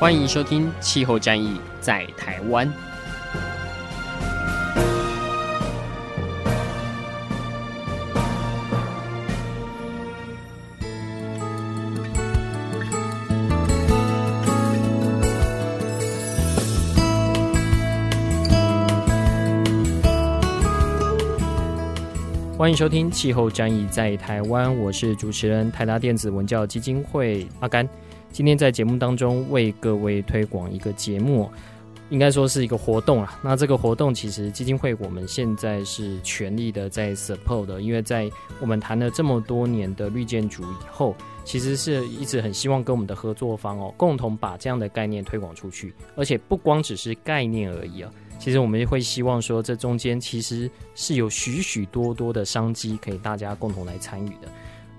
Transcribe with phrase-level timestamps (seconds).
[0.00, 2.66] 欢迎收听《气候战役在台湾》。
[22.56, 27.86] 欢迎收听《气候战役在台湾》，我是主持人台达电子文教基金会阿甘。
[28.32, 31.50] 今天在节目当中为各位推广一个节目，
[32.10, 33.38] 应该说是一个活动啊。
[33.42, 41.14] 那这个活动其实基金会我们现在是全力的在 support 的，因为在我们谈了这么多年的绿建筑以后，
[41.44, 48.10] 其实是一直很希望跟我们的合作方哦，共同把这样的概念推广出去，而且不光只是概念而已啊。
[48.38, 54.48] 其实我们也会希望说，这中间其实是有许许多多的商机可以大家共同来参与的，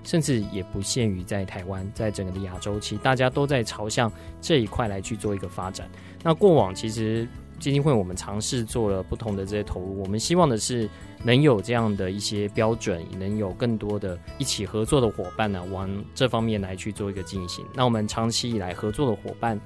[0.03, 5.89] 甚至也不限于在台湾，在整个的亚洲，其实大家都在朝向这一块来去做一个发展。
[6.23, 7.27] 那过往其实
[7.59, 10.89] 基金会我们尝试做了不同的这些投入，我们希望的是
[11.23, 17.65] 能有这样的一些标准，能有更多的一起合作的伙伴呢，往这方面来去做一个进行。
[17.75, 19.59] 那我们长期以来合作的伙伴。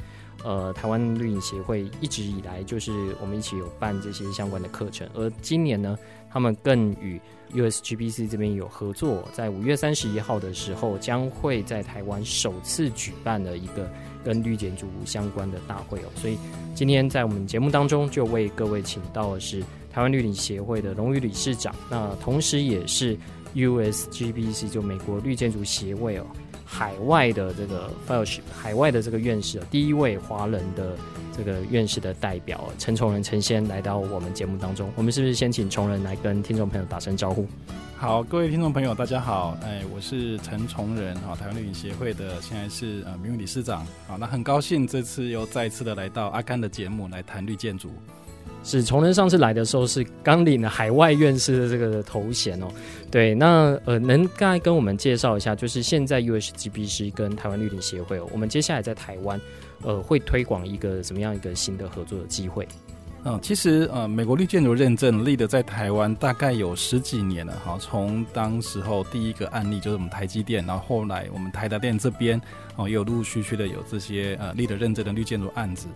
[0.43, 5.97] 呃，台湾绿影协会一直以来就是我们一起有办这些相关的课程，而今年呢，
[6.29, 7.19] 他们更与
[7.55, 13.89] USGBC 这边有合作，在五月三十一号的时候，将会在台湾首次举办了一个
[14.23, 16.09] 跟绿建筑相关的大会哦。
[16.15, 16.37] 所以
[16.73, 19.61] 今天在我们节目当中，就为各位请到的是
[19.91, 23.17] 台湾绿领协会的荣誉理事长，那同时也是
[23.55, 26.25] USGBC 就美国绿建筑协会哦。
[26.77, 30.97] 海外的这个 fellowship，海外的这个院士，第一位华人的
[31.31, 37.47] 这个院士的代表陈崇仁陈先来到我们节目当中，我们是不是先请崇仁来跟听众朋友打声招呼？
[37.95, 47.89] 好，各位听众朋友，大家好，哎，我是陈崇仁，哈，台湾绿影协会的，现在是呃名誉理事长，好，那很高兴这次又再次的来到阿甘的节目来谈绿建筑。
[48.65, 52.65] 是崇仁上次来的时候是刚领了海外院士的这个头衔哦，
[53.11, 59.39] 对，那呃能刚才跟我们介绍一下，就是现在 USGBC 跟台湾绿林协会哦，我们接下来在台湾
[59.83, 62.67] 呃会推广一个什么样一个新的合作的机会？
[63.27, 72.39] 嗯，其实呃美国绿建筑认证立的在台湾大概有十几年了哈，从当时候第一个案例就是我们台积电，然后后来我们台达电这边
[72.75, 75.87] 哦也有陆陆续续的有这些呃立的认证的绿建筑案子。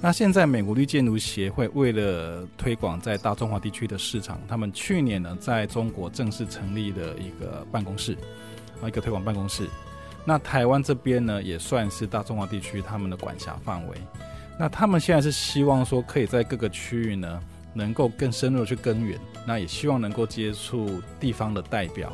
[0.00, 8.14] 那现在美国绿建筑协会为了推广在大中华地区的市场，他们去年呢在中国正式成立了一个办公室，
[8.82, 9.68] 啊一个推广办公室。
[10.24, 13.96] 那台湾这边呢也算是大中华地区他们的管辖范围。
[14.58, 17.40] 那他们现在是希望说可以在各个区域呢
[17.72, 22.12] 能够更深入的去耕耘，那也希望能够接触地方的代表。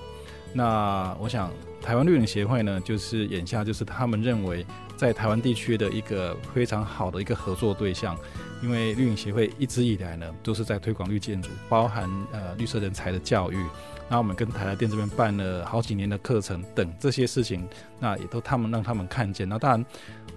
[0.53, 1.51] 那我想
[1.83, 4.65] 台湾绿领协会呢就是眼下就是他们认为。
[4.97, 8.19] 在台湾地区的一个非常好的一个合作对象，
[8.63, 13.65] 因为绿影协会一直以来呢都是在推广绿建筑，包含呃绿色人才的教育，
[14.09, 17.69] 那我们跟台达电这边办了好几年的课程等这些事情，
[18.01, 19.49] 那也都他们让他们看见。
[19.49, 19.87] 那当然，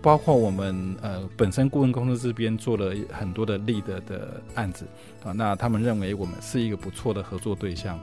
[0.02, 4.86] 包括我们呃本身顾问公司这边做了很多的立的的案子
[5.24, 8.00] 啊，那他们认为我们是一个不错的合作对象。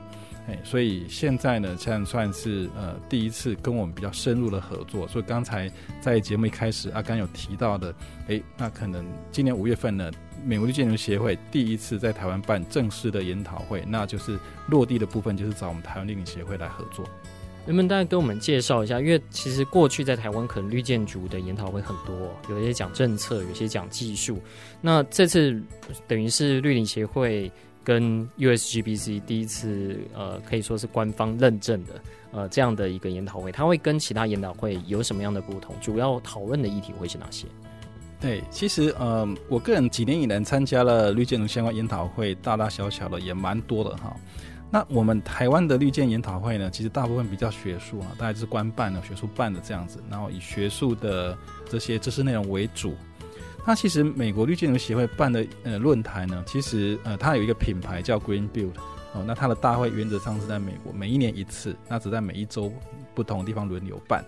[0.63, 5.07] 所以现在呢，现在算是呃第一次跟我们比较深入的合作。
[5.07, 7.93] 所以刚才在节目一开始，阿甘有提到的，
[8.27, 10.11] 哎，那可能今年五月份呢，
[10.45, 17.05] 美国绿建筑协会第一次在台湾办正式的研讨会，那就是落地的部分就是找我们台湾绿领协会来合作。
[17.65, 18.99] 能不能大概跟我们介绍一下？
[18.99, 24.41] 因为其实过去在台湾可能绿建筑的研讨会很多，有些讲政策，有些讲技术。
[24.81, 25.61] 那这次
[26.07, 27.51] 等于是绿领协会。
[27.83, 35.75] 跟 USGBC 第一次呃可以说是官方认证的呃这样的一个研讨会，它会跟其他研讨会有什么样的不同？
[35.81, 37.47] 主要讨论的议题会是哪些？
[38.19, 44.15] 对，其实呃我个人几年以来参加了绿建筑相关研讨会，大大小小的也蛮多的哈。
[44.71, 51.35] 那我们台湾的绿建研讨会呢，其实大部分比较学术啊，大概是官办的、学术办的这样子，然后以学术的
[51.67, 52.93] 这些知识内容为主。
[53.65, 58.71] 那其实美国绿建筑协会办的呃论坛呢，其实呃它有一个品牌叫 Green Build
[59.13, 62.71] 哦，那它的大会原则上是在美国每一年一次，那只在每一周
[63.13, 64.25] 不同地方轮流办。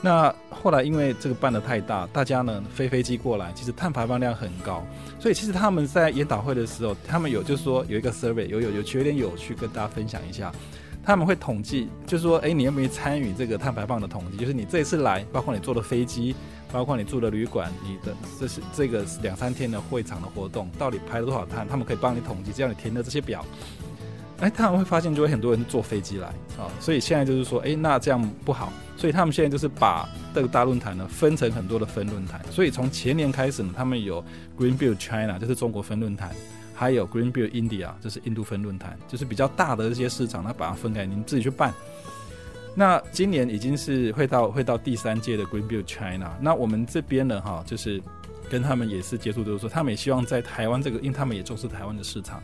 [0.00, 4.84] 那后来因为这个办得太大，大家呢飞飞机过来，其实碳排放量很高，
[5.20, 10.50] 所以其实他们在研讨会的时候，他们有就是说有一个 survey，有有有有点有趣，跟大家分享一下。
[11.04, 14.36] 他们会统计，就是说，哎，你有没有参与这个碳排放的统计？
[14.36, 16.32] 就是你这一次来，包括你坐的飞机，
[16.72, 21.68] 包括你住的旅馆，你的这是这个两三天的会场的活动，到底排了多少碳？
[21.68, 23.44] 他们可以帮你统计，只要你填的这些表。
[24.40, 26.26] 哎，他们会发现，就会很多人坐飞机来
[26.58, 32.40] 啊，所以现在就是说，哎，那这样不好，所以他们现在就是把这个大论坛呢分成很多的分论坛。
[32.50, 34.24] 所以从前年开始呢，他们有
[34.58, 36.34] Green Build China，就是中国分论坛。
[36.74, 41.72] 还有 Green Build India，这是印度分论坛，就是比较大的这些市场，它把它分开，您自己去办。
[42.74, 48.02] 那今年已经是会到会到第三届的 Green Build China，那我们这边呢，哈，就是
[48.48, 52.42] 跟他们也是接触，就是说他们也希望在台湾这个，因为他们也重视台湾的市场，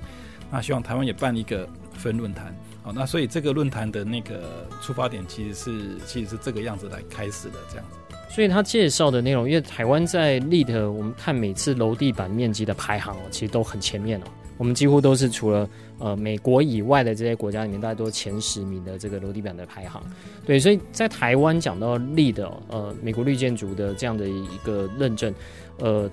[0.51, 7.97] 那希望台湾也办一个分论坛，好，那所以这个论坛的那个出发点其实是其实是这个样子来开始的，这样子。
[8.31, 14.25] 所以他介绍的内容，因为台湾在 LEED，我们看每次楼地板面积的排行哦，其实都很前面哦。
[14.59, 15.67] 我们几乎都是除了
[15.99, 20.03] 呃美国以外的这些国家里面，大概都前十名的这个楼地板的排行。
[20.45, 25.33] 对，所以在台湾讲到 LEED，呃，美国绿建筑的这样的一个认证，
[25.79, 26.11] 呃。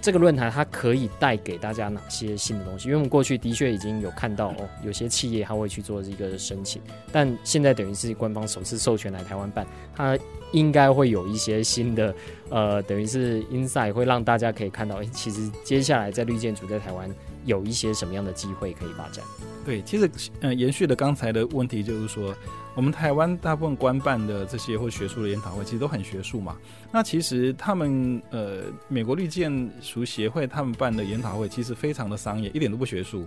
[0.00, 2.86] 这个论坛它可以带给大家哪些新的东西？
[2.86, 6.80] 因为我们过去的确已经有看到哦，有些企业它会去做这个申请，
[7.10, 9.66] 但现在等于是官方首次授权来台湾办，
[9.96, 10.16] 它
[10.52, 12.14] 应该会有一些新的
[12.48, 17.12] 呃，等于是 insight 会让大家可以看到，诶，其实接下来在绿建筑在台湾
[17.44, 19.24] 有一些什么样的机会可以发展。
[19.64, 22.34] 对，其实呃，延续的刚才的问题就是说。
[22.74, 26.56] 我们台湾大部分官办的这些或学术的研讨会，其实都很学术嘛。
[26.92, 33.26] 那其实他们呃，美国绿建筑协会他们办的研讨会，其实非常的商业，一点都不学术。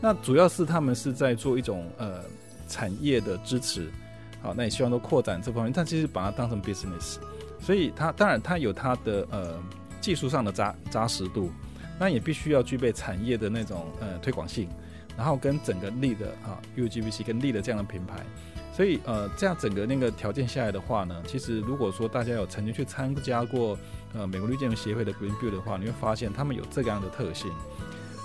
[0.00, 2.22] 那主要是他们是在做一种呃
[2.66, 3.92] 产业的支持，
[4.40, 5.70] 好，那也希望都扩展这方面。
[5.70, 7.18] 但其实把它当成 business，
[7.60, 9.62] 所以它当然它有它的呃
[10.00, 11.50] 技术上的扎扎实度，
[11.98, 14.68] 那也必须要具备产业的那种呃推广性，
[15.16, 18.24] 然后跟整个 LEED 啊 UGBC 跟 LEED 这样的品牌。
[18.72, 23.76] 所以，呃，这样整个那个条件下来的话呢，其实如果说大家有曾经去参加过，
[24.14, 27.50] 呃，美国绿建协会的 Green Build 的话，你会发现他们有这个样的特性。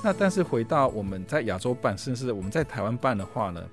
[0.04, 3.64] 那但是回到我们在亚洲办，甚至我们在台湾办的话呢，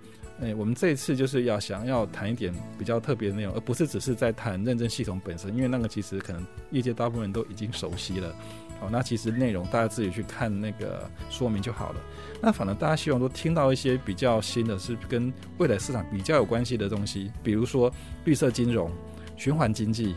[0.40, 8.34] 诶，我们这一次就是要想要谈一点比较特别的内容，而不是只是在谈认证系统本身，因为那个其实可能业界大部分人都已经熟悉了。
[8.80, 12.00] 好，那其实内容大家自己去看那个说明就好了。
[12.40, 17.92] 那反正大家希望都听到一些比较新的，是跟未来市场比较有关系的东西，比如说
[18.24, 18.90] 绿色金融、
[19.36, 20.14] 循环经济，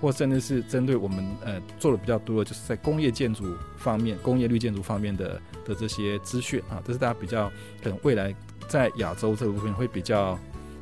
[0.00, 7.50] 或甚至是针对我们呃做的比较多的，就是在工业建筑方面、工业绿建筑方面的的这些资讯啊，这是大家比较
[7.82, 8.32] 可能未来
[8.68, 10.38] 在亚洲这部分会比较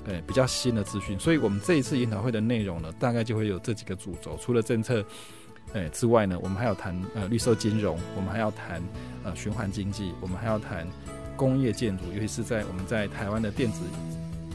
[0.06, 1.18] 呃比较新的资讯。
[1.18, 5.04] 所以我们这一次研讨会的内容呢，大概就会有这几个主轴，除了政策。
[5.74, 8.82] 呃，之外呢，我们还要谈呃绿色金融，我们还要谈
[9.24, 10.86] 呃循环经济，我们还要谈
[11.34, 13.80] 工业建筑，尤其是在我们在台湾的电子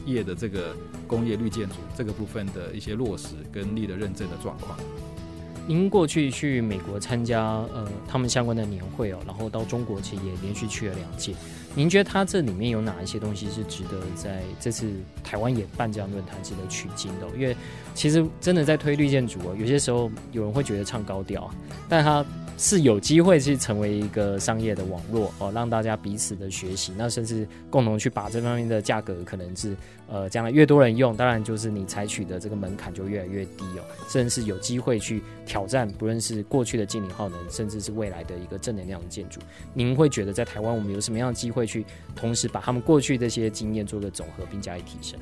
[0.06, 0.76] 业的这个
[1.08, 4.78] 工业绿建筑这个部分的一些落实跟 LEED 认证的状况。
[5.66, 11.34] 您过去去美国参加呃他们相关的年会哦，然后到中国其实也连续去了两届。
[11.78, 14.90] 您觉得它这里面有哪一些东西是值得在这次
[15.22, 17.28] 台湾也办这样论坛值得取经的？
[17.38, 17.56] 因为
[17.94, 21.48] 其实真的在推绿建筑哦，有些时候有人会觉得唱高调，
[21.88, 22.26] 但它。
[22.60, 29.76] 是有机会去成为一个商业的网络哦，让大家彼此的学习，那甚至共同去把这方面的价格可能是
[30.08, 39.38] 呃，将来越多人用，当然就是你采取的这个门槛就越来越低哦，甚至是有机会去挑战，不论是过去的净零耗能，甚至是未来的一个正能量的建筑。
[39.72, 41.84] 您会觉得在台湾我们有什么样的机会去
[42.16, 45.20] 同时把他们过去这些经验做个总和并加以提升？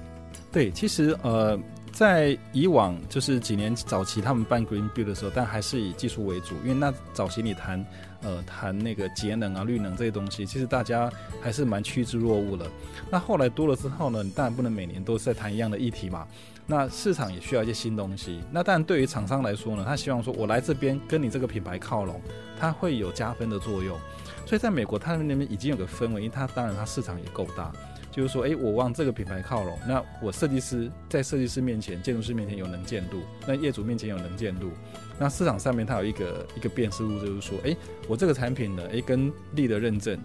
[0.50, 1.58] 对，其实呃。
[1.92, 7.82] 在以往就是几年早期，他们办 Green Build 的时候，但还是以技术为主，因为那早期你谈
[8.20, 11.10] 呃谈那个节能啊、绿能这些东西，其实大家
[11.40, 12.70] 还是蛮趋之若鹜的。
[13.10, 16.28] 那后来多了之后呢，你当然不能每年都是在谈一样的议题嘛。
[16.66, 18.42] 那市场也需要一些新东西。
[18.50, 22.20] 那当然对于厂商来说呢，他希望说我来这边跟你这个品牌靠拢，
[22.60, 23.98] 它会有加分的作用。
[24.46, 27.70] 所以在美国，他们那边已经有个氛围，因为它当然它市场也够大。
[28.12, 34.70] 就是说，哎，我往这个品牌靠拢，那我设计师在设计师面前、建筑师面前有能见度，那业主面前有能见度，
[35.18, 37.76] 那市场上面它有一个一个辨识度，就是说，哎，
[38.08, 40.18] 我这个产品呢，哎，跟力的认证，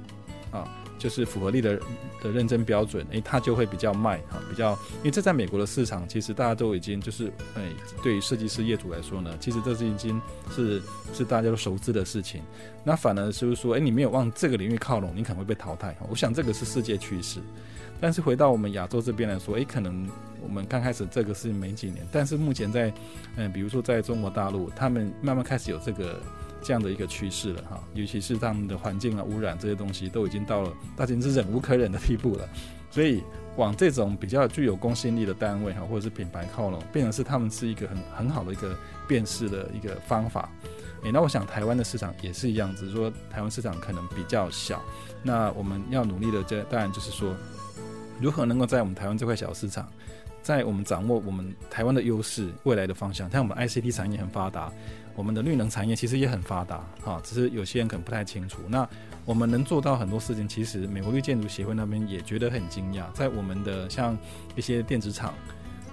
[0.51, 0.65] 啊，
[1.01, 1.79] 就是符合力的
[2.21, 7.63] 的认证标准，哎，它就会比较卖，哈，比较，因为这在美国的市场，其实大家都已经就是，哎，
[8.03, 10.21] 对于设计师业主来说呢，其实这是已经
[10.55, 10.79] 是
[11.11, 12.43] 是大家都熟知的事情，
[12.83, 17.39] 那反而是说，哎，你没有往这个领域靠拢，你可能会被淘汰，我想这个是世界趋势。
[17.99, 20.07] 但是回到我们亚洲这边来说，诶，可能
[20.41, 22.93] 我们刚开始这个是没几年，但是目前在
[23.37, 26.19] 嗯、比如说在中国大陆，他们慢慢开始有这个
[26.61, 32.47] 这样的一个趋势了哈，尤其是他们的环境啊、污染这些东西都已经到了大家是忍无可忍的地步了，
[32.89, 33.23] 所以
[33.57, 38.77] 往这种比较具有公信力的单位哈，或者是品牌靠拢，变成是他们是一个很很好的一个
[39.07, 40.49] 辨识的一个方法。
[41.03, 44.79] 诶、那我想台湾的市场也是一样，只是说台湾市场可能比较小。
[45.23, 47.35] 那我们要努力的，这当然就是说，
[48.21, 49.89] 如何能够在我们台湾这块小市场，
[50.43, 53.27] 在我们掌握我们台湾的优势、未来的方向。
[53.31, 54.71] 像我们 ICT 产业很发达，
[55.21, 58.57] 我们的绿能产业其实也很发达，哈，只是有些人可能不太清楚。
[58.67, 58.89] 那
[59.23, 64.17] 我们能做到很多事情，其实美国绿建筑协会那边也觉得很惊讶，在我们的像
[64.55, 65.31] 一些电子厂。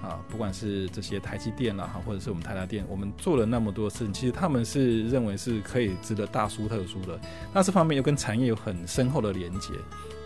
[0.00, 7.20] 啊，不管是这些台积电啦，哈，或者是我们台达电，我们做了那么多事情，其实他们是认为是可以值得大书特书的。
[7.52, 9.70] 那这方面又跟产业有很深厚的连接。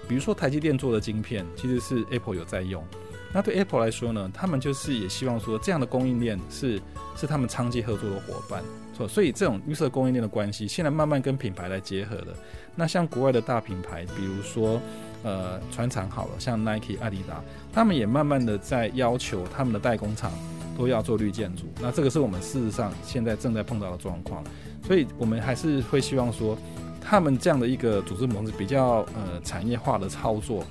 [0.07, 2.85] 比如说台积电做的晶片，其实是 Apple 有在用。
[3.33, 6.79] 那对 Apple 来说呢，他们就是也希望说这样的供应链是
[7.17, 8.63] 是他们长期合作的伙伴。
[8.93, 12.35] 所所以这种绿色供应链的关系，现在慢慢跟品牌来结合了。
[12.75, 14.81] 那像国外的大品牌，比如说。
[15.25, 17.41] 呃，船厂好了，像 Nike、阿迪达，
[17.73, 20.33] 他们也慢慢的在要求他们的代工厂
[20.77, 21.67] 都要做绿建筑。
[21.81, 24.43] 那这个是我们事实上现在正在碰到的状况，
[24.85, 26.59] 所以我们还是会希望说，
[27.01, 30.65] 他们这样的一个组织模式比较呃产业化的操作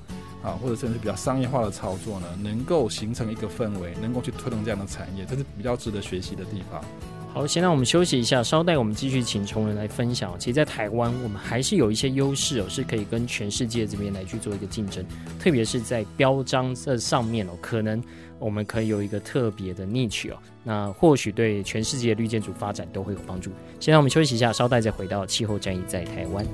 [0.43, 6.83] 啊，或者甚至比较商业化的操作呢，能够形成一个氛围，能够去推动这样的产业，这是比较值得学习的地方。
[7.33, 10.37] 好，现在我们休息一下，稍待我们继续请崇仁来分享。
[10.37, 15.01] 其实，在台湾，我们还是有一些优势哦，是可以跟全世界这边来去做一个竞争，
[15.39, 18.03] 特别是在标章这上面哦，可能
[18.37, 23.49] 我们可以有一个特别的 niche 哦，那或许对全世界绿建筑发展都会有帮助。
[23.79, 26.45] 现在我们休息一下，稍待再回到气候战役在台湾。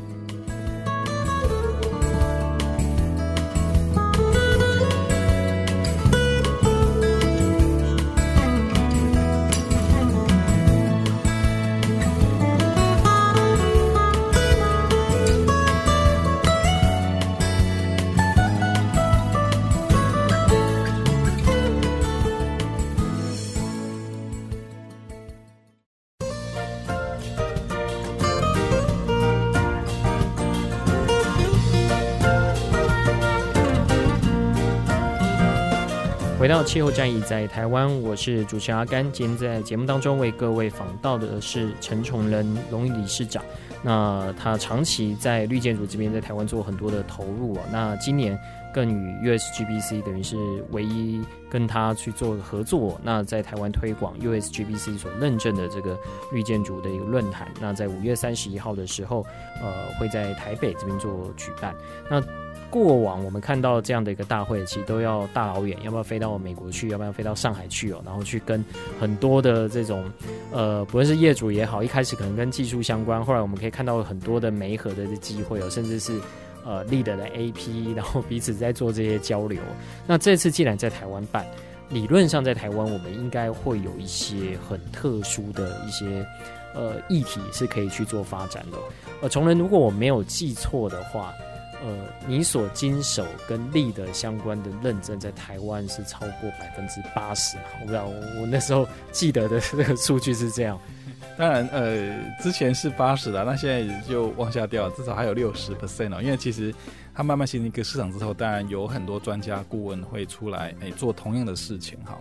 [36.39, 39.11] 回到气候战役在台湾，我是主持人阿甘。
[39.11, 43.43] 今天在节目当中为各位访到的是陈崇仁荣誉理事长。
[43.81, 47.63] 那他长期在绿建筑这边在台湾做很多的投入啊。
[47.71, 48.37] 那今年
[48.71, 50.37] 更与 USGBC 等于是
[50.69, 53.01] 唯一跟他去做合作。
[53.01, 55.97] 那在台湾推广 USGBC 所认证的这个
[56.31, 57.47] 绿建筑的一个论坛。
[57.59, 59.25] 那在五月三十一号的时候，
[59.59, 61.73] 呃，会在台北这边做举办。
[62.11, 62.21] 那
[62.69, 68.63] 过往我们看到这样的一个大会，其实都要大老远，要不要飞到美国去，要不要飞到上海去哦，然后去跟
[68.99, 70.03] 很多的这种
[70.51, 76.19] 呃，不论是业主也好，一开始可能跟技术相关，后来我们可以看到很多的媒合的机会哦，甚至是
[76.65, 79.61] 呃 LEED 的 AP，然后彼此在做这些交流。
[80.05, 81.45] 那这次既然在台湾办，
[81.89, 86.25] 理论上在台湾我们应该会有一些很特殊的一些
[86.75, 88.77] 呃议题是可以去做发展的。
[89.21, 91.33] 呃，崇仁，如果我没有记错的话。
[91.83, 91.95] 呃，
[92.27, 97.57] 你所经手跟 LEED 相关的认证，在台湾是超过百分之八十。
[97.79, 100.79] 我不知道，我那时候记得的这个数据是这样。
[101.37, 106.19] 当然，呃，之前是八十的，那现在就往下掉，至少还有六十 percent 哦。
[106.21, 106.73] 因为其实
[107.13, 112.17] 它慢慢形成一个市场之后，当然有很多专家顾问会出来，哎，做同样的事情哈。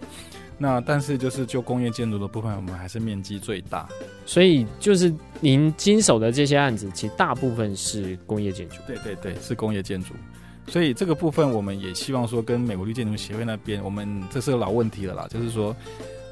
[0.59, 3.89] 那但是就是就工业建筑的部分，我们还是面积最大，
[4.25, 8.77] 所以就是您经手的这些案子，其实大部分是工业建筑。
[8.87, 10.15] 对对对，是工业建筑。
[10.69, 15.77] 所以这个部分，我们也希望说，跟美国绿建筑协会那边，我们这是个老问题了啦，就是说，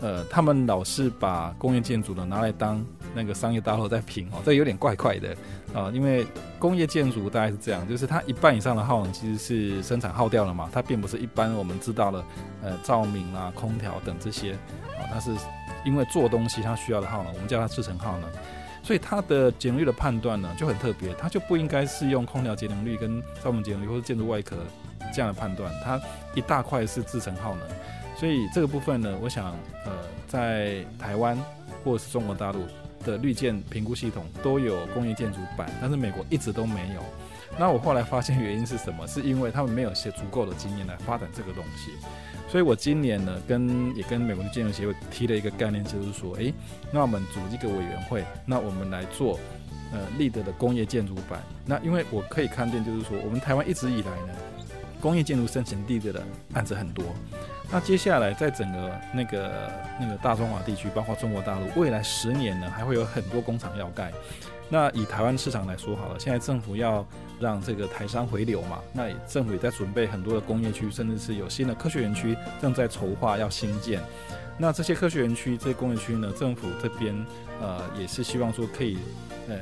[0.01, 2.85] 呃，他们老是把工业建筑呢拿来当
[3.15, 5.37] 那个商业大楼在评哦，这有点怪怪的
[5.75, 6.25] 啊、因为
[6.57, 12.25] 工业建筑大概是这样，就是它一半以上的耗能其实是生产耗掉了嘛，它并不是一般我们知道的
[12.63, 15.33] 呃照明啊、空调等这些啊、它是
[15.85, 18.31] 因为做东西它需要的耗能，我们叫它制程耗能，
[18.85, 24.57] 所以它的节能率的判断呢就很特别，它就不应该是用空调节能率跟照明节能率或者建筑外壳
[25.13, 26.01] 这样的判断，它
[26.37, 27.63] 一大块是制程耗能，
[28.17, 29.53] 所以这个部分呢，我想
[29.85, 29.93] 呃
[30.27, 31.39] 在台湾
[31.85, 32.61] 或者是中国大陆。
[33.05, 37.03] 的绿建评估系统都有工业建筑版，但是美国一直都没有。
[37.59, 39.07] 那我后来发现原因是什么？
[39.07, 41.91] 是因为他们没有些足够的经验来发展这个东西。
[42.49, 46.55] 所以我今年呢，跟也跟美国的建筑协会提了一个概念，就是说，诶，
[46.91, 49.39] 那我们组一个委员会，那我们来做
[49.93, 51.43] 呃立德的工业建筑版。
[51.67, 54.35] 那因为我可以看见，就是说，我们台湾一直以来呢，
[54.99, 56.23] 工业建筑申请立德的
[56.55, 57.05] 案子很多。
[57.71, 64.13] 那接下来在整个那个那个大中华地区，包括中国大陆，未来十年呢，还会有很多工厂要盖。
[64.69, 67.07] 那以台湾市场来说好了，现在政府要
[67.39, 74.01] 让这个台商回流嘛，那政府也在准备很多的工业区，甚至是有新的科学园区正在筹划要新建。
[74.57, 77.15] 那这些科学园区、这些工业区呢，政府这边
[77.61, 78.99] 呃也是希望说可以
[79.49, 79.57] 呃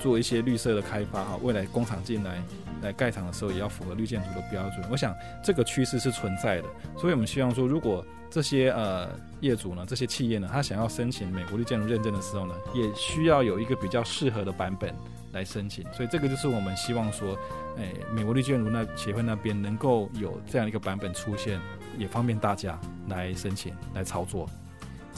[0.00, 2.42] 做一些绿色的开发哈，未来工厂进来
[2.82, 4.84] 来盖厂的时候也要符合绿建筑的标准。
[4.90, 5.14] 我想
[5.44, 6.64] 这个趋势是存在的，
[6.98, 8.04] 所以我们希望说如果。
[8.32, 14.94] 这些呃业主呢，这些企业呢，他想要申请美国绿建筑认证的时候呢，也需要有一个比较适合的版本
[15.32, 15.84] 来申请。
[15.92, 17.36] 所以这个就是我们希望说，
[17.76, 21.60] 哎，美国绿建筑那协会那边能够有这样一个版本出现，
[21.98, 22.78] 也方便大家
[23.08, 24.48] 来申请来操作。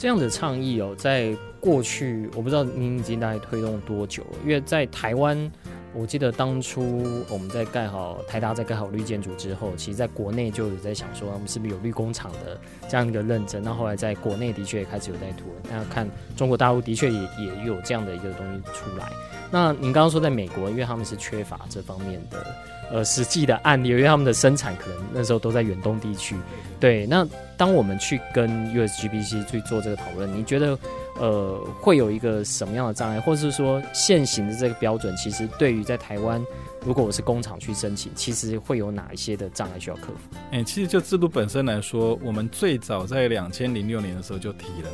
[0.03, 5.49] 这样的倡议哦，在过去我不知道您已经大概推动多久了，因为在台湾。
[5.95, 12.59] 我记得当初我们在盖好台大在盖好绿建筑之后，其实在国内就有在想说，我们是不是有绿工厂的
[12.89, 13.61] 这样一个认证？
[13.63, 15.45] 那后来在国内的确也开始有在推。
[15.69, 19.07] 那看中国大陆的确也也有这样的一个东西出来。
[19.51, 22.43] 那您刚刚说在美国，因为他们是缺乏这方面的
[22.91, 26.35] 呃实际的案例，因为他们的生产可能那时候都在远东地区。
[26.79, 30.77] 对，那当我们去跟 USGBC 去做这个讨论，你觉得？
[31.19, 36.43] 呃，会有一个什么样的障碍，或者是说现行的这个标准，其实对于在台湾，
[36.85, 40.35] 如果我是工厂去申请，其实会有哪一些的障碍需要克服？
[40.51, 44.89] 哎、其实就制度本身来说，我们最早在两千零六年的时候就提了。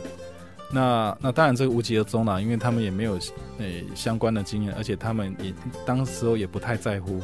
[0.71, 3.13] 那那当然这个无疾而终了，因为他们也没有
[3.57, 5.53] 呃、欸、相关的经验，而且他们也
[5.85, 7.19] 当时候也不太在乎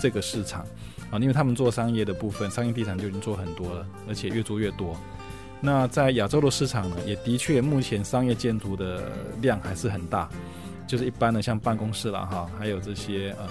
[0.00, 0.64] 这个市场
[1.10, 4.96] 啊，因为他们做商业的部分，商业地产就已经做很多了，而且越做越多。
[5.66, 9.02] 那在亚洲的市场呢，也的确目前商业建筑的
[9.42, 10.28] 量还是很大，
[10.86, 13.48] 就是一般的像办公室啦哈，还有这些呃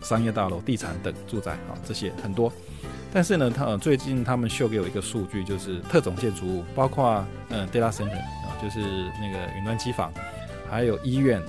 [0.00, 2.52] 商业大楼、地产等住宅啊这些很多。
[3.12, 8.16] 但是呢，他、呃、最近他们秀给我一个数据，就是特种建筑物，包括呃 data center
[8.46, 8.78] 啊，就是
[9.20, 10.12] 那个云端机房，
[10.70, 11.42] 还有医院，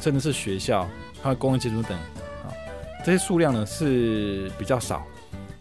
[0.00, 0.88] 甚至是学校，
[1.20, 1.98] 还有工业建筑等
[2.44, 2.54] 啊，
[3.04, 5.04] 这些数量呢是比较少，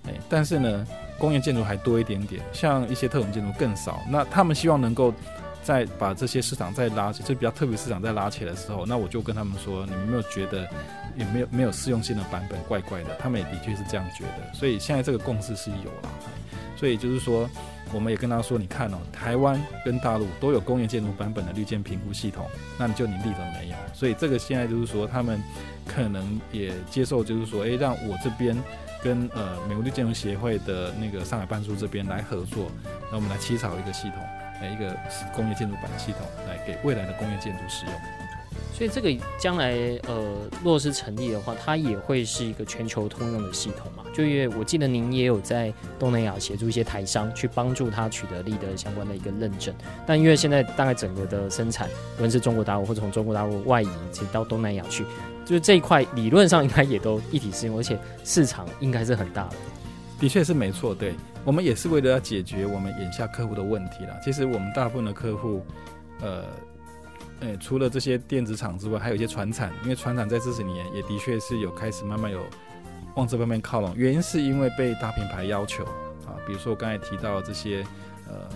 [0.06, 0.86] 哎，但是呢。
[1.20, 4.00] 工业建筑还多一点点，像一些特种建筑更少。
[4.10, 5.14] 那他们希望能够
[5.62, 10.68] 再把这些市场再拉起，就比较特别市场再拉起来的时候，那我就跟他们说，你们没有觉得
[11.16, 13.10] 也没有没有适用性的版本怪怪的？
[13.20, 14.54] 他们也的确是这样觉得。
[14.54, 16.10] 所以现在这个共识是有了。
[16.78, 17.48] 所以就是说，
[17.94, 22.46] 我们也跟他说，你看哦，台湾跟大陆都有工业建筑版本的绿建评估系统，
[22.80, 23.76] 那你就你立的没有。
[23.94, 25.44] 所以这个现在就是说，他们
[25.86, 28.58] 可能也接受，就是说，诶，让我这边。
[29.04, 32.72] 跟呃美国绿建筑协会的那个上海办事处这边来合作，
[33.10, 34.20] 那我们来起草一个系统，
[34.62, 34.96] 来一个
[35.34, 37.94] 工业建筑板的系统，来给未来的工业建筑使用。
[38.74, 39.74] 所以这个将来
[40.08, 44.04] 呃若是成立的话，它也会是一个全球通用的系统嘛？
[44.14, 49.74] 就因为我记得您也有在东南亚协助一些台商去帮助他取得立德相关的一个认证，
[50.06, 55.06] 但因为现在大概整个的生产，无论是中国大陆或者从中国大陆外移，其实到东南亚去。
[55.46, 59.56] 就是这一块理论上应该也都一体适用，而且市场应该是很大的。
[60.20, 64.16] 的确是没错，对，我们也是为了要解决我们眼下客户的问题啦。
[64.24, 65.66] 其实我们大部分的客户，
[66.22, 66.44] 呃，
[67.42, 72.42] 呃，除了这些电子厂之外，还有一些船产，因为船产在这几年也的确是有开始慢慢有
[73.16, 73.94] 往这方面靠拢。
[73.96, 75.84] 原因是因为被大品牌要求
[76.26, 77.86] 啊，比如说我刚才提到这些
[78.28, 78.50] 呃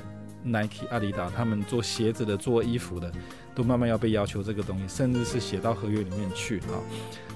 [0.43, 3.12] ，Nike、阿迪达，他们做鞋子的、做衣服的。
[3.56, 6.69] 都慢慢要被要求这个东西，甚至是写到合约里面去哈。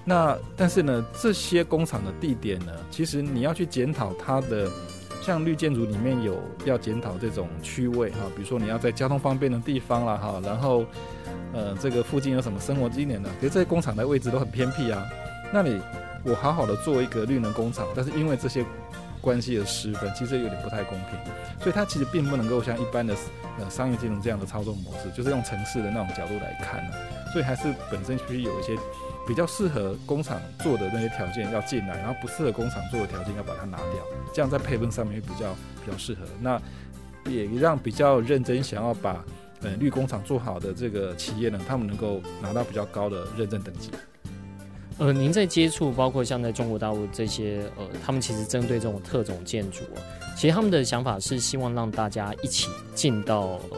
[0.04, 4.68] 那但是呢，这些工厂的地点呢，其实你要去检讨它的，
[5.22, 10.88] 像绿建筑里面有要检讨这种区位哈，比如说你要在交通方便的地方啦哈，然后
[11.54, 13.30] 呃这个附近有什么生活经验呢？
[13.40, 15.06] 其实这些工厂的位置都很偏僻啊。
[15.54, 15.82] 那你
[16.24, 18.66] 我好好的做一个绿能工厂，但是因为这些。
[19.20, 21.20] 关系的失分其实有点不太公平，
[21.60, 23.14] 所以它其实并不能够像一般的
[23.60, 26.96] 呃商业金融这样的操作模式，就是用城市的那种角度来看呢。
[27.34, 28.78] 所以还是本身必须有一些
[29.28, 33.96] 比较适合工厂做的那些条件要进来，然后不适合工厂做的条件要把它拿掉，
[34.34, 36.22] 这样在配分上面比较比较适合。
[36.40, 36.62] 那
[37.26, 39.26] 也让比较认真想要把
[39.62, 43.90] 呃绿工厂做好的这个企业呢，他们能够拿到比较高的认证等级。
[45.00, 50.02] 呃，您在接触，包括像在中国大陆这些，呃，他们其实针对这种特种建筑啊，
[50.36, 53.78] 其实他们的想法是希望让大家一起进到，呃，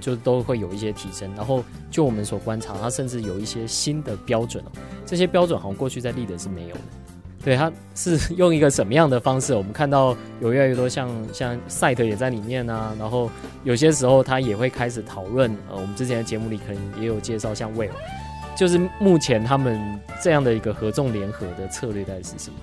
[0.00, 1.28] 就都会有一些提升。
[1.34, 4.70] 然后就我们所观察，它甚至有一些新的标准哦，
[5.04, 6.82] 这些标准好像过去在立德是没有的。
[7.46, 9.54] 对，它是用一个什么样的方式？
[9.54, 13.30] 我们看到有越来越多像像 site 也在里面啊，然后
[13.62, 15.48] 有些时候他也会开始讨论。
[15.70, 17.90] 呃，我们之前的节目里可能也有介绍，像 Well。
[18.56, 19.80] 就是目前他们
[20.20, 22.56] 这样的一个合纵联合的策略，大概是什么？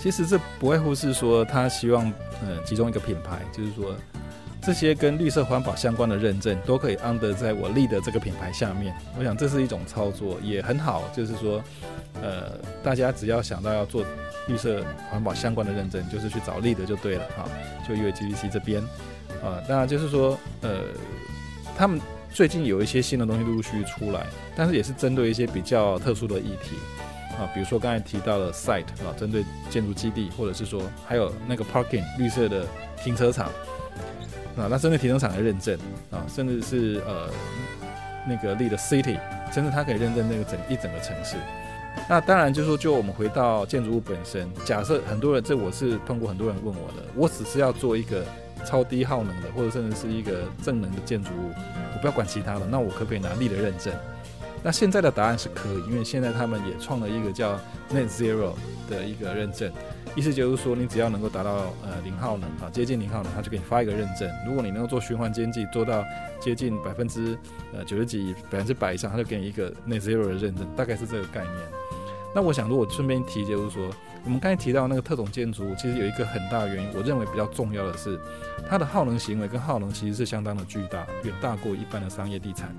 [0.00, 2.04] 其实这不外乎是说他希望
[2.40, 3.94] 呃其中一个品牌，就是说
[4.64, 8.94] 这些跟绿色环保相关的认证都可以 under 在我立的这个品牌下面。
[9.18, 11.62] 我想这是一种操作，也很好，就是说
[12.22, 14.04] 呃大家只要想到要做
[14.46, 17.44] 绿色环保相关的认证，就是去找立的就对了哈。
[17.88, 18.80] 就 USGBC 这边
[19.42, 20.84] 啊，当然就是说呃
[21.76, 22.00] 他们
[22.32, 26.76] 最近有一些新的东西陆陆续续出来，但是也是针对一些比较特殊的议题。
[27.32, 32.66] 啊，比如说刚才提到的 site 啊，针对建筑基地，或者是说还有那个 parking 绿色的
[33.02, 33.50] 停车场
[34.56, 35.78] 啊，那针对停车场的认证
[36.10, 37.28] 啊，甚至是呃
[38.26, 39.18] 那个 LEED city，
[39.52, 41.36] 甚至它可以认证那个整一整个城市。
[42.08, 48.24] 那当然就是说，就我们回到建筑物本身，假设很多人，这我是通过很多人问我的，我只是要做一个
[48.64, 51.50] 超低耗能的，或者甚至是一个正能的建筑物，
[51.94, 53.92] 我不要管其他的，那我可不可以拿力的认证？
[54.62, 57.60] 那现在的答案是可以，因为现在他们也创了一个叫
[57.92, 58.52] Net Zero
[58.88, 59.70] 的一个认证，
[60.14, 64.30] 意思就是说，你只要能够达到呃零耗能啊，接近零耗能，他就给你发一个认证。
[64.46, 66.04] 如果你能够做循环经济，做到
[66.38, 67.38] 接近百分之
[67.72, 71.54] 呃九十几、百分之百以上，他就给你一个 Net Zero 的认证，大概是这个概念。
[72.34, 73.90] 那我想，如果顺便提，就是说，
[74.24, 78.18] 我们刚才提到那个特种建筑，其实有一个很大的原因，我认为比较重要的是，
[78.68, 82.74] 它的耗能行为跟耗能其实是相当的巨大，远大过一般的商业地产。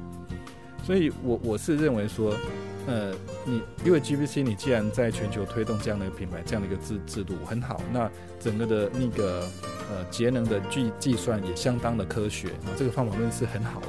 [0.84, 2.36] 所以，我我是认为说，
[2.86, 3.14] 呃，
[3.46, 9.48] 你因为 GBC，你既然在全球推动这样的一个品牌，这样的一个制制度很好，那整个的那个
[9.90, 13.88] 呃节能的计计算也相当的科学，啊，这个方法论是很好的。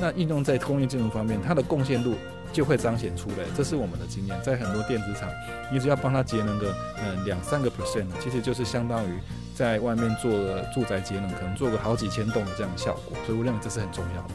[0.00, 2.14] 那应用在工业建筑方面，它的贡献度
[2.52, 4.36] 就会彰显出来，这是我们的经验。
[4.42, 5.28] 在很多电子厂，
[5.72, 9.20] 你只要帮他节能个呃两三个 percent，其实就是相当于
[9.54, 13.16] 在外面做了住宅节能，可能做个好几千栋的这样的效果。
[13.24, 14.34] 所以我认为这是很重要的。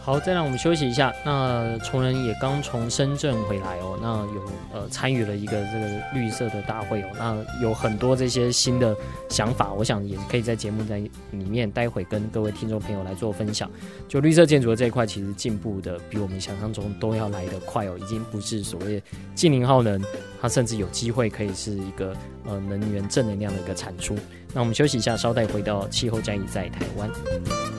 [0.00, 1.12] 好，再让我们休息一下。
[1.22, 8.96] 那崇仁也刚从深圳回来哦，那有呃参与了一个这个绿色的大会哦，那有很多这些新的
[9.28, 13.70] 想法，我想也可以在节目在里面待会跟各位听众朋友来做分享。
[14.08, 19.02] 就绿色建筑的这一块，其实进步的比我们想象中都要来得快哦，已经不是所谓
[19.34, 20.02] 净零耗能，
[20.40, 24.16] 它甚至有机会可以是一个呃能源正能量的一个产出。
[24.54, 27.77] 那我们休息一下，稍待回到气候战役在台湾。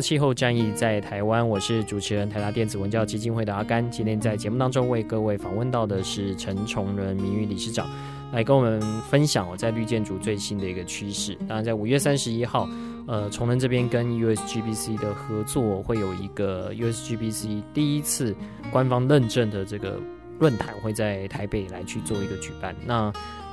[0.00, 3.88] 气候战役在台湾，我是主持人台达电子文教基金会的阿甘。
[3.90, 7.88] 今天在节目当中为各位访问到的是陈崇仁名誉理事长，
[8.32, 11.34] 来跟我们分享我在绿建筑最新的一个趋势。
[11.46, 12.68] 当然，在五月三十一号，
[13.06, 18.34] 呃，崇仁这边跟 USGBC 的合作会有一个 USGBC 第一次
[18.72, 20.00] 官方认证的这个
[20.38, 22.74] 论坛，会在台北来去做一个举办。
[22.86, 23.12] 那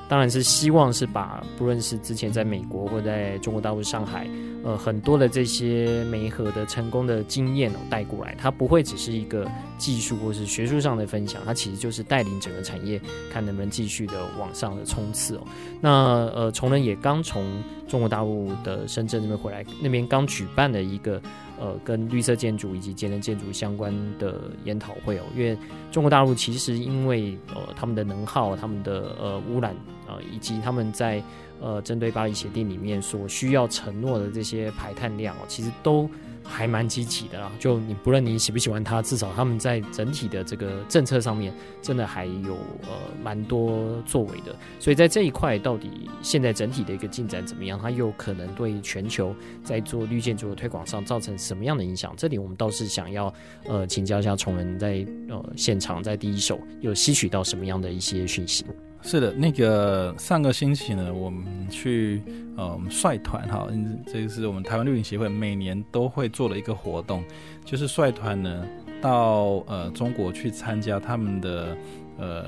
[0.09, 4.27] 当然是希望是把不论是之前在美国或在中国大陆上海。
[4.63, 12.99] 呃，很多的这些媒合的成功的经验哦带过来，它不会只是一个技术或是学术上的分享，它其实就是带领整个产业，
[13.31, 15.43] 看能不能继续的往上的冲刺哦。
[15.79, 21.21] 那呃，崇仁也刚从中国大陆的深圳那边回来，那边刚举办了一个
[21.59, 25.57] 呃跟绿色建筑以及节能建筑相关的研讨会哦，因为
[25.91, 29.75] 中国大陆其实因为呃他们的能耗、他们的呃污染
[30.07, 31.21] 啊、以及他们在
[31.59, 36.07] 呃，针对巴黎协定里面所需要承诺的这些排碳量哦，其实都
[36.47, 37.51] 还蛮积极的啦。
[37.59, 42.89] 就你不论你喜不喜欢他，至少他们在整体的这个政策上面，真的还有呃
[43.21, 44.55] 蛮多作为的。
[44.79, 47.77] 所以在这一块，到底现在整体的一个进展怎么样？
[47.79, 52.13] 它又可能对全球在做绿建筑的推广上造成什么样的影响？
[52.17, 53.33] 这里我们倒是想要
[53.65, 58.65] 呃请教一下崇文，在呃现场在第一手有吸取到什么样的一些讯息？
[59.09, 62.21] 是的，那个上个星期呢，我们去
[62.57, 67.23] 呃，我们率团哈，嗯这个是我们台湾绿林协会每年都会做的一个活动，
[67.63, 68.67] 就是率团呢
[69.01, 71.77] 到呃中国去参加他们的
[72.17, 72.45] 呃，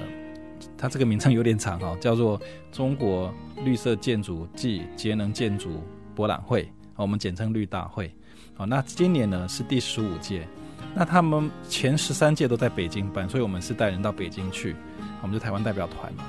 [0.78, 2.38] 它这个名称有点长哈，叫做
[2.74, 5.82] 中国绿色建筑暨节能建筑
[6.14, 8.14] 博览会，我们简称绿大会。
[8.54, 10.46] 好，那今年呢是第十五届，
[10.94, 14.76] 那他们前十三届都在北京办，所以我们是带人到北京去，
[15.22, 16.26] 我们是台湾代表团嘛。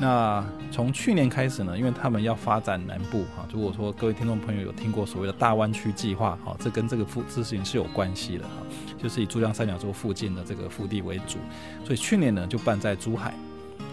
[0.00, 8.50] 那从去年开始呢，因为他们要发展南部哈，如果说各位听众朋友有听过所谓的大湾区计划哈，这跟这个附事情是有关系的哈，
[8.96, 11.36] 就是以珠江三角洲附近的这个腹地为主，
[11.84, 13.34] 所以去年呢就办在珠海，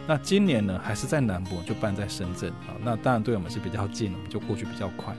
[0.08, 5.14] 那今年呢还是在南部就办在深圳啊，那当然对我们是比较近，我们就过去比较快。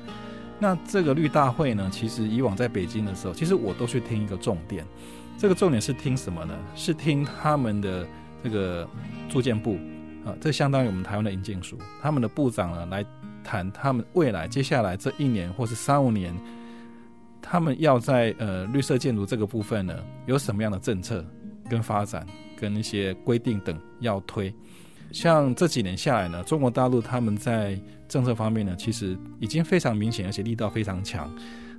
[0.58, 4.86] 那这个绿大会呢，其实以往在北京的时候，其实我都去听一个重点，
[5.36, 6.54] 这个重点是听什么呢？
[6.74, 8.06] 是听他们的
[8.42, 8.88] 这个
[9.28, 9.78] 住建部。
[10.40, 13.04] 这相当于我们台湾的营建署，他们的部长呢来
[13.44, 16.34] 谈他们未来接下来这一年或是三五年，
[17.40, 19.94] 他们要在呃绿色建筑这个部分呢
[20.26, 21.24] 有什么样的政策
[21.68, 24.54] 跟发展跟一些规定等要推。
[25.12, 31.34] 像这几年下来呢，中国大陆他们在政策方面呢，其实已经非常明显，而且力道非常强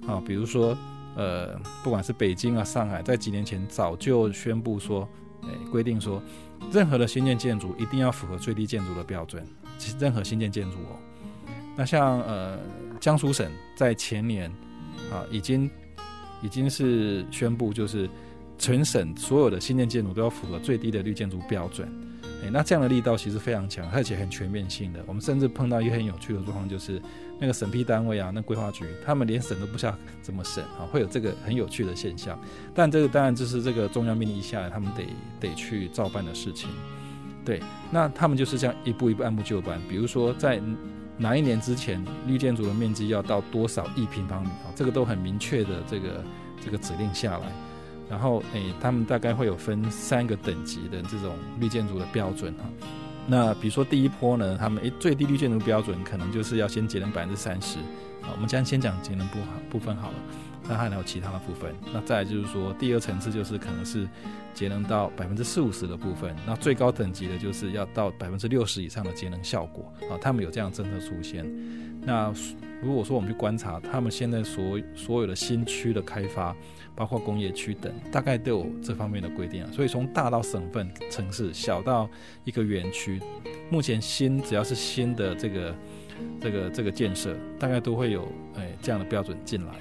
[0.08, 0.22] 啊。
[0.26, 0.76] 比如说
[1.16, 5.08] 呃，不管是北京啊、上海，在几年前早就宣布说，
[5.44, 6.22] 诶，规定说。
[6.72, 9.46] 任何的新建建筑一定要符合最低建筑的标准，
[9.78, 11.00] 其任何新建建筑哦。
[11.76, 12.60] 那像呃
[13.00, 14.52] 江苏省在前年
[15.12, 15.70] 啊，已经
[16.42, 18.10] 已经是宣布，就是
[18.58, 21.88] 全省所有的新建建筑都要符合最低的绿建筑标准。
[22.44, 25.04] 诶，那这样的力道其实非常强，而且很全面性的。
[25.08, 27.02] 我们甚至碰到一个很有趣的状况，就是。
[27.40, 32.38] 那个审批单位啊，那规划局，他们连审都不知道怎么审啊，会有这个很有趣的现象。
[32.76, 35.06] 但这个当然就是这个中央命令一下来，他们得
[35.40, 36.70] 得去照办的事情。
[37.46, 39.82] 对，那他们就是这样一步一步按部就班。
[39.90, 40.62] 比如说在
[41.18, 46.24] 哪一年之前，绿建筑的面积要到多少亿平方米啊，这个都很明确的这个
[46.64, 47.52] 这个指令下来。
[48.10, 52.66] 然后诶，他们大概会有分三个等级的这种绿建筑的标准哈。
[53.30, 57.78] 那比如说第一波呢，他们诶最低绿建筑标准可能就是要先节能百分之三十，
[58.24, 59.38] 啊，我们将先讲节能部
[59.70, 60.16] 部分好了，
[60.68, 61.74] 那还有其他的部分。
[61.94, 64.08] 那再就是说第二层次就是可能是
[64.56, 71.46] 节能到百分之四五十的部分，那最高等级的就是要到百分之六十以上的节能效果，啊，他们有这样政策出现。
[72.02, 72.34] 那
[72.82, 76.56] 如果说我们去观察他们现在所所有的新区的开发。
[76.96, 79.70] 包括工业区等，大概都有这方面的规定啊。
[79.72, 82.10] 所以从大到省份、城市，小到
[82.44, 83.22] 一个园区，
[83.70, 85.76] 目前新只要是新的这个、
[86.42, 89.76] 这个、这个建设，大概都会有哎这样的标准进来。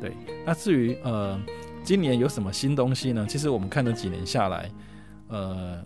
[0.00, 0.12] 对，
[0.46, 1.36] 那至于呃
[1.82, 3.26] 今年有什么新东西呢？
[3.28, 4.70] 其实我们看了几年下来，
[5.30, 5.84] 呃，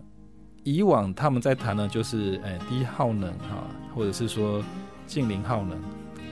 [0.63, 4.63] 以往他们在谈的就是哎低耗能哈，或者是说
[5.07, 5.81] 近零耗能。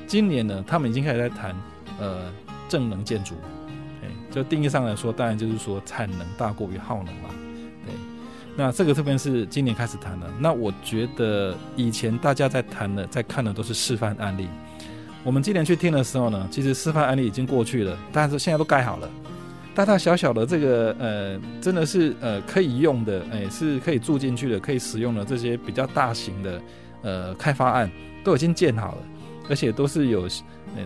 [0.07, 1.55] 今年呢，他们已经开始在谈
[1.99, 2.33] 呃
[2.69, 3.35] 正能建筑。
[4.03, 7.29] 哎就定义上来说，当然就是说产能大过于耗能嘛。
[7.87, 7.95] 对，
[8.57, 10.27] 那这个特别是今年开始谈的。
[10.41, 14.49] 那我觉得以前大家在谈的、在看的都是示范案例。
[15.23, 19.09] 我们今年去听的时候呢，其实示范案例已经过去了，但是现在都盖好了，
[19.75, 26.63] 大大小小的这个呃，真的是呃可以用的，哎，是可以住进去的、可以使用的这些比较大型的
[27.03, 27.91] 呃开发案
[28.23, 28.99] 都已经建好了，
[29.49, 30.29] 而且都是有。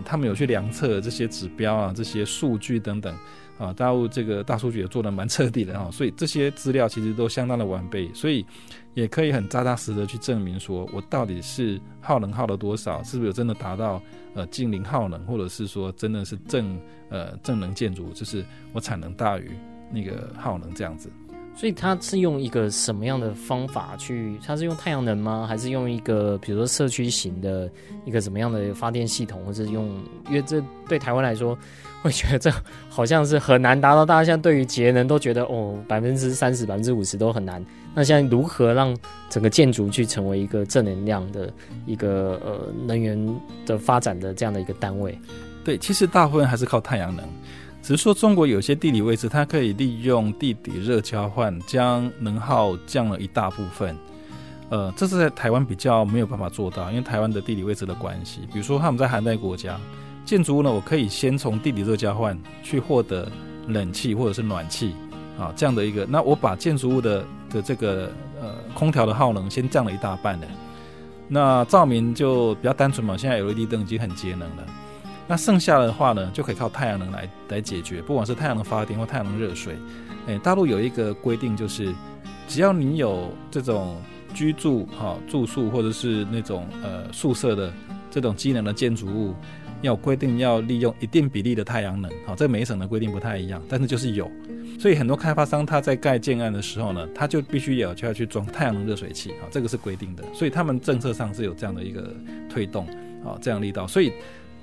[0.05, 3.11] 他们有去量测这些指标啊，这些数据等等
[3.57, 8.45] 啊，大陆这个大数据也做得蛮彻底的啊， 所以这些资料其实都相当的完备，所以
[8.93, 13.99] 也可以很扎扎实实的去证明说，我到底是耗能耗了多少，是不是真的达到
[14.35, 19.49] 呃近零耗能，或者是说真的是正呃正能建筑，就是我产能大于
[19.91, 21.09] 那个耗能这样子。
[21.55, 24.39] 所以它是用一个什么样的方法去？
[24.45, 25.45] 它是用太阳能吗？
[25.47, 27.69] 还是用一个比如说社区型的
[28.05, 29.89] 一个什么样的发电系统，或者是用？
[30.29, 31.57] 因为这对台湾来说，
[32.01, 32.49] 会觉得这
[32.87, 34.05] 好像是很难达到。
[34.05, 37.63] 大家现在对于节能都觉得哦，百分之三十、百分之五十都很难。
[37.93, 38.95] 那现在如何让
[39.29, 41.51] 整个建筑去成为一个正能量的
[41.85, 43.17] 一个呃能源
[43.65, 45.17] 的发展的这样的一个单位？
[45.65, 47.25] 对，其实大部分还是靠太阳能。
[47.89, 53.97] 只是说，中国有些地理位置，它可以利用地底热交换，将能耗降了一大部分。
[54.69, 58.41] 呃，这是在台湾比较没有办法做到，因为台湾的地理位置的关系。
[58.53, 59.75] 比如说，他们在寒带国家，
[60.23, 63.27] 建筑物呢，我可以先从地底热交换去获得
[63.69, 64.93] 冷气或者是暖气
[65.39, 66.05] 啊，这样的一个。
[66.05, 70.45] 那我把建筑物的的这个呃空调的耗能先降了一大半了。
[71.27, 74.63] 那照明就比较单纯嘛，现在 LED 灯已经很节能了。
[75.29, 79.75] 那剩下的话呢，就可以靠太阳能来来解决，不管是太阳能发电或太阳能热水。
[80.25, 81.93] 诶，大陆有一个规定，就是
[82.47, 84.01] 只要你有这种
[84.33, 87.71] 居住哈、住宿或者是那种呃宿舍的
[88.09, 89.35] 这种机能的建筑物，
[89.83, 92.09] 要规定要利用一定比例的太阳能。
[92.25, 94.29] 好、这每一省的规定不太一样，但是就是有。
[94.79, 100.23] 所以很多开发商他在盖建案的时候呢，他就必须要就要去装太阳能热水器啊、这个是规定的。
[100.33, 102.15] 所以他们政策上是有这样的一个
[102.49, 102.87] 推动
[103.23, 103.85] 啊、这样力道。
[103.85, 104.11] 所以。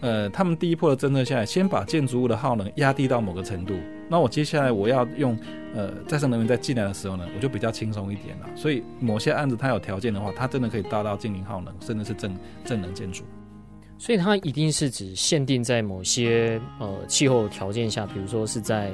[0.07, 3.75] 呃，他们第一波的政策下来，先把建筑物的耗能压低到某个程度。
[4.09, 5.37] 那我接下来我要用
[5.75, 8.47] 呃再生能源再进来的时候呢，我就比较轻松一点了。
[8.55, 12.33] 所以某些案子它有条件的话，它真的可以达到净零耗能，甚至是正
[12.65, 13.25] 正能建筑。
[13.99, 18.93] 所以它一定是只限定在某些呃气候条件下，比如说是在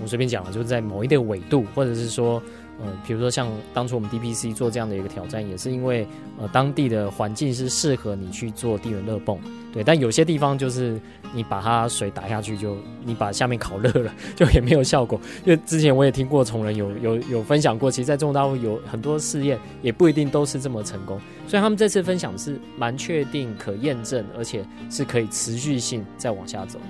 [0.00, 2.42] 我随便讲了，就是在某一个纬度，或者是说。
[2.82, 6.06] 呃，比如说像当初我们 DPC 做这样的一个挑战，也是因为
[6.40, 9.38] 呃当地的环境是适合你去做地缘热泵，
[9.72, 9.84] 对。
[9.84, 11.00] 但有些地方就是
[11.32, 15.20] 你把它水打下去就，你把下面烤热了， 就也没有效果。
[15.44, 21.20] 因为之前我也听过崇仁有有有分享过，其实在中国大陆有很多试验，也不一定都是这么成功。
[21.46, 26.80] 所以他们这次分享是蛮确定、可验证，而且是可以持续性再往下走。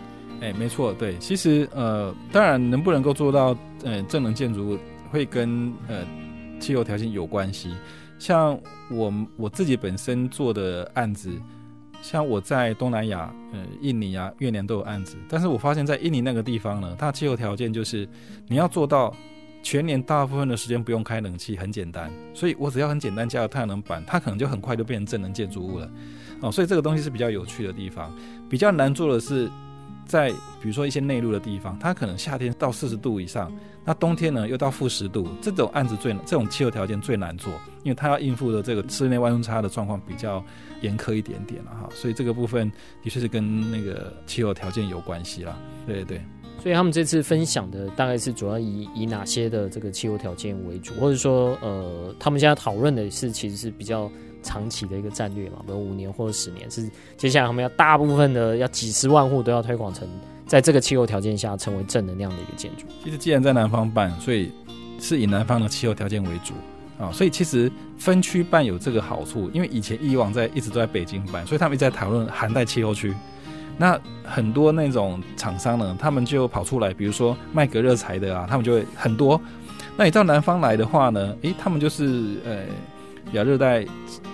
[0.41, 1.17] 哎，没错，对。
[1.19, 4.79] 其实呃，当然能不能够做到呃正能建筑。
[5.15, 6.05] 会跟呃
[6.59, 7.73] 气候条件有关系，
[8.19, 8.59] 像
[8.91, 11.31] 我我自己本身做的案子，
[12.03, 18.09] 像我在东南亚，呃印尼啊越南都有案子，但是我发现，在印尼那个地方呢，它气候条件就是
[18.49, 19.15] 你要做到
[19.63, 25.89] 全年大部分的时间不用开冷气，很简单，所以我只要很简单加个太阳能板，它可能就很快就变成智能建筑物了，
[26.41, 28.13] 哦，所以这个东西是比较有趣的地方，
[28.51, 29.49] 比较难做的是。
[30.07, 30.29] 在
[30.61, 33.51] 比如说一些内陆的地方，它可能夏天到四十度以上，
[33.85, 40.43] 那冬天呢又到负十度，这种案子最这种气候条件最难做，因为它要应付的这个室内温差的状况比较
[40.81, 42.71] 严苛一点点了哈，所以这个部分
[43.03, 45.59] 的确是跟那个气候条件有关系啦。
[45.87, 46.21] 对对对，
[46.63, 54.11] 所以他们这次分享的大概是主要以以哪些的这个气候条件为主，或者说呃，他们现在讨论的是其实是比较。
[54.47, 60.07] 长期的一个战略嘛，比如五年或者十年，是接下来他们要大部分的要几十万户都要推广成，
[60.47, 62.87] 在这个气候条件下成为正能量的一个建筑。
[63.03, 64.51] 其实既然在南方办，所以
[64.99, 66.55] 是以南方的气候条件为主
[66.99, 73.15] 啊，所以其实分区办有这个好处，因为以前以往在一直都在北京办，所以他们一直在讨论寒带气候区。
[73.77, 79.41] 那很多那种厂商呢，他们就跑出来，比如说卖隔热材的啊，他们就会很多。
[79.97, 82.59] 那你到南方来的话呢，诶，他们就是呃。
[83.33, 83.85] 亚热带、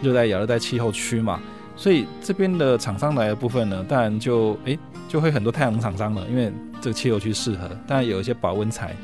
[0.03, 1.41] 热带、亚热带气候区嘛，
[1.75, 4.77] 所以这边的厂商来的部分呢，当然就诶
[5.11, 7.69] 就会很多太阳能厂商了，因为这个气候区适合。
[7.85, 8.95] 当然有一些保温材，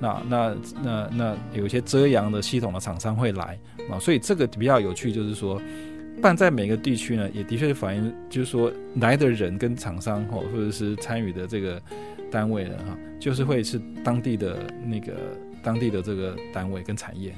[0.00, 3.56] 那那那那有一些遮阳的系统的厂商会来
[3.88, 5.62] 啊，所以这个比较有趣，就是说
[6.20, 11.80] 办在每个地区呢，也的确是反映，就是说来的人跟厂商或或者是参与的这个
[12.32, 15.12] 单位呢，哈，就是会是当地的那个
[15.62, 17.32] 当地的这个单位跟产业。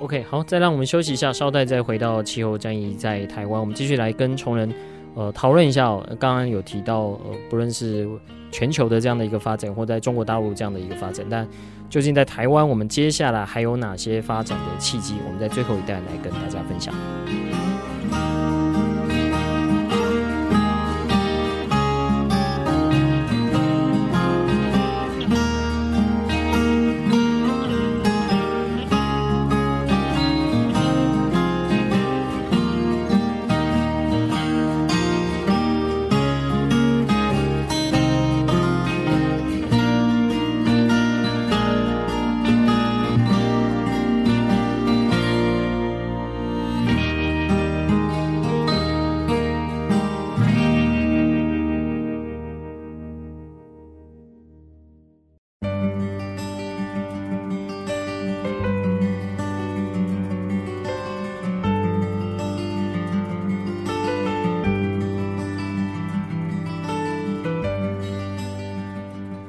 [0.00, 4.70] OK，好，再让我们休息一下，稍待再回到气候战役在台湾，我们继续来跟崇仁
[5.14, 5.88] 呃讨论一下。
[6.18, 8.08] 刚刚有提到呃，不论是
[8.50, 11.46] 全球的这样的一个发展，或在中国大陆这样的一个发展，但
[11.90, 15.16] 究竟在台湾，我们接下来还有哪些发展的契机？
[15.26, 16.94] 我们在最后一代来跟大家分享。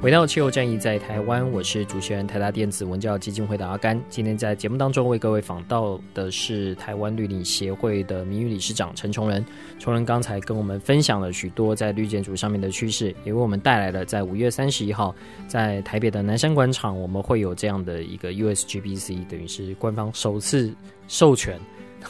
[0.02, 4.02] 回到气候战役在台湾，我是主持人台达电子文教基金会的阿甘。
[4.08, 9.46] 今天在节目当中为各位访到的是台湾绿领协会的名誉理事长陈崇仁。
[9.78, 15.14] 崇仁刚才跟我们分享了许多在绿建筑上面的趋势，也为我们带来了在五月三十一号
[15.50, 20.74] 在台北的南山广场，我们会有这样的一个 USGBC，等于是官方首次
[21.10, 21.60] 授权。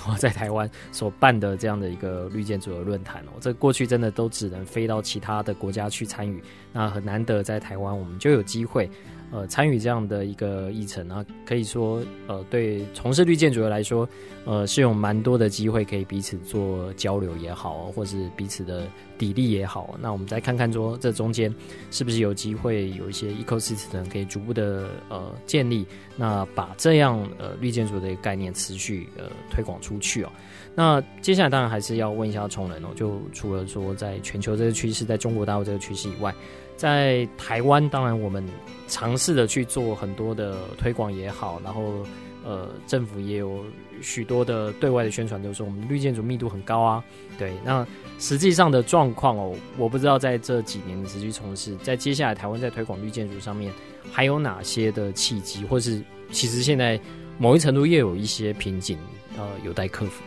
[0.07, 8.89] 我 在台湾所办的这样的一个绿建筑的论坛哦，这过去真的都只能飞到其他的国家去参与，那很难得在台湾我们就有机会。
[9.31, 14.07] 呃，参与这样的一个议程啊，可以说，呃，对从事绿建筑的来说，
[14.43, 18.87] 呃，是有蛮多的机会可以彼此做交流也好，或是彼此的
[19.19, 19.95] 砥砺也好。
[20.01, 21.53] 那我们再看看说，这中间
[21.91, 25.85] 是不是有机会有一些 ecosystem 可以逐步的呃建立，
[26.17, 30.31] 那把这样呃绿建筑的一个概念持续呃推广出去哦。
[30.73, 36.33] 那接下来当然还是要问一下崇仁哦，就除了说在全球这个趋势，在中国大陆这个趋势以外。
[36.79, 38.41] 在台湾，当然我们
[38.87, 42.05] 尝试的去做很多的推广也好，然后
[42.45, 43.65] 呃，政府也有
[44.01, 47.03] 许多的对外的宣传，都说我们绿建筑密度很高啊。
[47.37, 47.85] 对，那
[48.17, 53.73] 实际上的状况哦，我不知道在这几年的持续从事，在接下来台湾在推广绿建筑上面
[54.09, 56.01] 还有哪些的契机，或是
[56.31, 56.97] 其实现在
[57.37, 58.97] 某一程度也有一些瓶颈，
[59.37, 60.23] 呃，有待克服。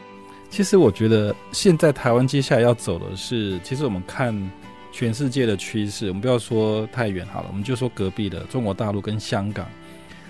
[0.50, 4.36] 其实我觉得现在台湾接下来要走的是，其实我们看
[4.92, 9.66] 全世界的趋势，我们不要说太远好了，我们就说隔壁的中国大陆跟香港。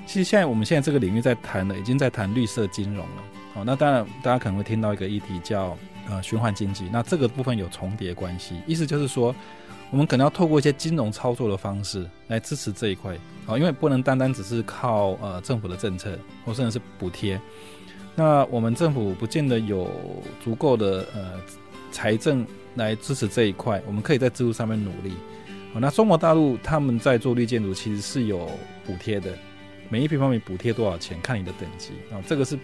[0.06, 3.22] 其实现在我们现在这个领域在谈的，已经在谈绿色金融了。
[3.54, 5.76] 好，那当然大家可能会听到一个议题叫
[6.08, 9.34] 呃循环经济，那这个部分有重叠关系，意思就是说，
[9.90, 13.16] 我们可能要透过一些金融操作的方式来支持这一块。
[13.44, 17.40] 好，因为不能单单只是靠呃政府的政策或甚至是补贴。
[18.14, 19.90] 那我们政府不见得有
[20.42, 21.40] 足够的呃
[21.90, 25.12] 财政来支持这一块，我们可以在制度上面努力。
[25.72, 28.50] 好，那中国大陆他们在做绿建筑其实是有
[28.84, 29.32] 补贴的，
[29.88, 32.58] 每一平方米补贴多少钱，看你的等级啊，这个是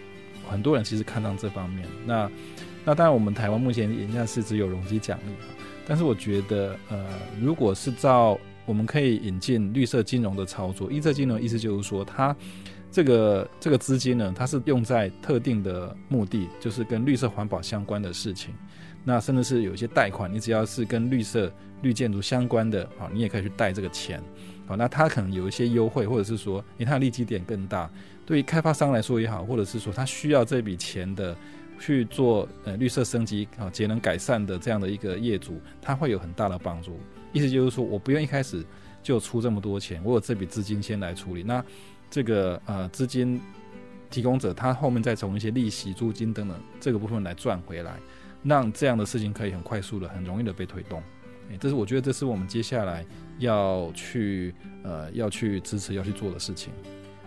[0.48, 1.86] 很多人其实看到这方面。
[2.06, 2.30] 那
[2.84, 5.32] 那当然我们台湾目前眼下是只有容积奖励，
[5.86, 7.06] 但是我觉得呃，
[7.40, 12.34] 如果是照我们可以引进绿色金融的操作，绿色金融意思就是说它。
[12.90, 18.54] 这个这个资金呢，它是用在特定的目的，就是跟绿色环保相关的事情。
[19.04, 21.50] 那甚至是有一些贷款，你只要是跟绿色
[21.82, 24.22] 绿建筑相关的，啊，你也可以去贷这个钱。
[24.66, 27.90] 好，那它可能有一些优惠，或者是说，因为它的利基点更大，
[28.26, 31.34] 对于开发商来说也好，或者是说他需要这笔钱的
[31.80, 37.00] 去做呃绿色升级啊、节能改善的这样的一个业主，他会有很大的帮助。
[37.32, 38.62] 意思就是说我不用一开始
[39.02, 41.42] 就出这么多钱，我有这笔资金先来处理。
[41.42, 41.64] 那
[42.10, 43.40] 这个呃资金
[44.10, 47.94] 提供者，他后面再从一些利息、租金等等这个部分来赚回来，
[48.42, 51.02] 让这样的事情可以很快速的、很容易的被推动。
[51.50, 53.04] 诶，这是我觉得这是我们接下来
[53.38, 56.72] 要去呃要去支持、要去做的事情。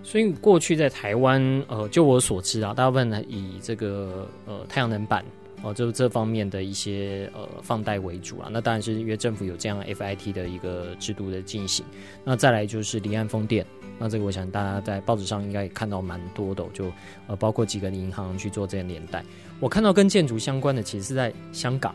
[0.04, 5.24] 所以过去在台湾，呃，就我所知啊，大部分呢以这个呃太阳能板。
[5.64, 11.86] 哦，就这方面的一些呃放贷为主啊，那当然是因为政府有这样 FIT 的一个制度的进行。
[12.24, 13.64] 那再来就是离岸风电，
[14.00, 16.92] 那这个我想大家在报纸上应该也看到蛮多的，就
[17.28, 19.24] 呃包括几个银行去做这个连带。
[19.60, 21.94] 我看到跟建筑相关的，其实是在香港，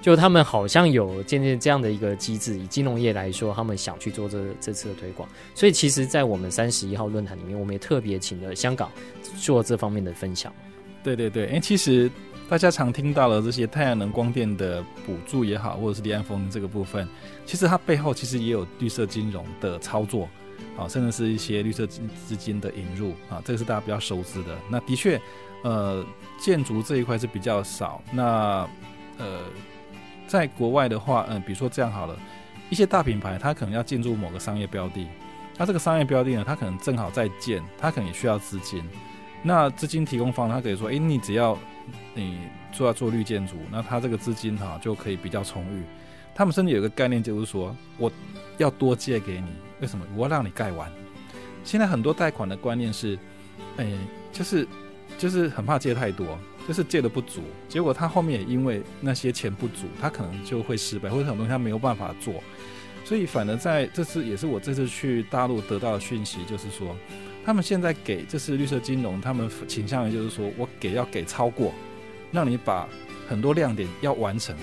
[0.00, 5.28] 就他们好像有渐渐这样的一个机制，以金融业来说，他们想去做这这次的推广。
[5.54, 8.90] 所以其实，在我们三十一号论坛里面，我们也特别请了香港
[9.38, 10.50] 做这方面的分享。
[11.04, 12.10] 对对对，哎，其实。
[12.52, 17.08] 大家常听到的这些太阳能光电的补助也好，或者是离岸风这个部分，
[17.46, 20.28] 其实它背后其实也有绿色金融的操作，
[20.76, 24.54] 啊，甚至是一些绿色资资金的引入啊，这个是大家比较熟知的。
[24.68, 25.18] 那的确，
[25.64, 26.04] 呃，
[26.38, 28.02] 建筑这一块是比较少。
[28.12, 28.68] 那
[29.16, 29.40] 呃，
[30.26, 32.14] 在国外的话，嗯、比如说这样好了，
[32.68, 35.08] 一些大品牌它可能要进入某个商业标的，
[35.56, 38.84] 那这个商业标的呢，它可能正好在建，它可能也需要资金。
[39.42, 41.58] 那资金提供方他可以说，诶，你只要
[42.14, 42.38] 你
[42.72, 45.82] 做要做绿建筑，那他这个资金哈就可以比较充裕。
[46.34, 48.10] 他们甚至有一个概念，就是说我
[48.56, 49.48] 要多借给你，
[49.80, 50.06] 为什么？
[50.16, 50.90] 我要让你盖完。
[51.64, 53.18] 现在很多贷款的观念是，
[53.76, 53.98] 诶，
[54.32, 54.66] 就是
[55.18, 62.34] 就是很怕借太多，就是借的不足，结果他后面也因为那些钱不足，他可能就会失败，或者很多东西他没有办法做。
[63.04, 66.96] 所以反而在这次也是我这次去大陆得到的讯息，就是说。
[67.44, 71.74] 他们现在给这是绿色金融，他们倾向于就是说我给要给超过，
[72.30, 72.88] 让你把
[73.28, 74.54] 很多亮点要完成，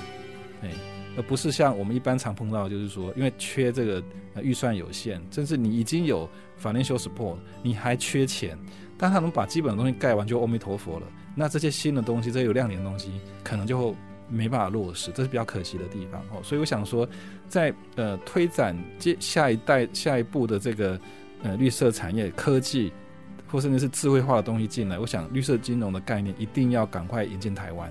[0.61, 0.69] 哎，
[1.17, 4.01] 而不是像我们一般常碰到就是说，因为缺这个
[4.41, 6.29] 预算有限，甚至你已经有
[6.63, 8.57] financial support，你还缺钱，
[8.97, 13.11] 但他能把基本的东西盖完就阿弥陀佛了，那这些新的东西，这些有亮点的东西，
[13.43, 13.93] 可能就
[14.29, 16.39] 没办法落实，这是比较可惜的地方哦。
[16.43, 17.07] 所以我想说，
[17.47, 20.99] 在呃推展接下一代下一步的这个。
[21.41, 22.91] 呃，绿色产业、科技，
[23.47, 27.89] 或甚至是智慧化的东西进来，我想绿色金融的概念一定要赶快引进台湾。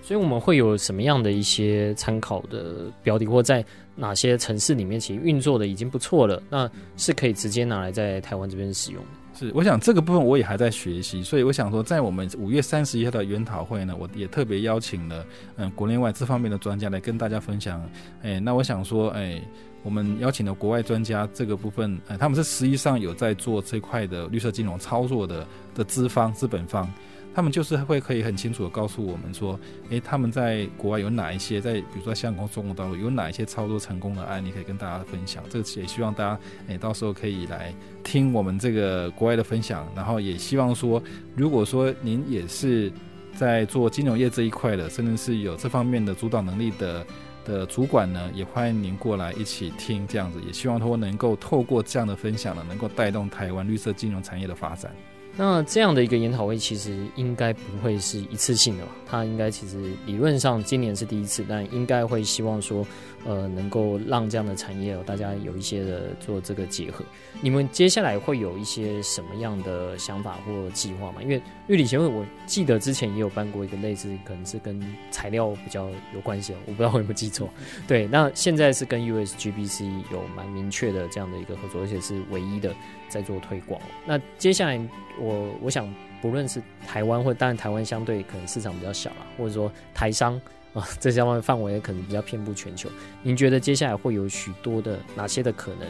[0.00, 3.64] 所以我们会有什么样的一些参考的标的，或在
[3.96, 9.19] 哪些城市里面其实运作的已经不错了，那是可以直接拿来在台湾这边使用的。
[9.40, 15.24] 是，我想这个部分我也还在学习，所以我想说，在我们五月三十一号的研讨会呢，我也特别邀请了
[15.56, 17.82] 嗯国内外这方面的专家来跟大家分享。
[18.22, 19.40] 哎，那我想说，哎，
[19.82, 26.86] 我们邀请的国外专家这个部分，哎，他们是实际上有在做这块的绿色金融操作的的资方资本方。
[27.32, 29.58] 他们就是会可以很清楚的告诉我们说，
[29.90, 35.42] 诶，他们在国外有哪一些，在比如说香港、中国大陆有哪一些操作成功的案例可以跟大家分享。
[35.48, 37.72] 这个也希望大家，诶，到时候可以来
[38.02, 39.86] 听我们这个国外的分享。
[39.94, 41.02] 然后也希望说，
[41.36, 42.92] 如果说您也是
[43.34, 47.06] 在做金融业这一块的，甚至是有这方面的主导能力的
[47.44, 50.40] 的主管呢，也欢迎您过来一起听这样子。
[50.44, 54.92] 也希望说能够透过这样的分享呢，能够带动台湾绿色金融产业的发展。
[55.36, 58.92] 那这样的一个研讨会，其实应该不会是一次性的吧？
[59.06, 62.86] 它应该其实理论上今年是第一次，但应该会希望说，
[63.24, 67.04] 呃，能够让这样的产业大家有一些的做这个结合。
[67.42, 71.22] 你们接下来会有一些什么样的想法或计划吗？
[71.22, 77.48] 因为玉里协会，我记得之前也有办过一个类似，可能是跟材料比较有关系的，我不知道我有没有记错。
[77.86, 82.74] 对，那现在是跟 USGBC 有蛮明确的这样的一个合作，而且是唯一的
[83.08, 83.80] 在做推广。
[84.06, 84.80] 那接下来
[85.18, 90.40] 我我想，不论是台湾或当然台湾相对可能市场比较小啦，或者说台商
[90.74, 92.88] 啊， 这些方面范围可能比较遍布全球。
[93.22, 95.88] 您觉得接下来会有许多的哪些的可能？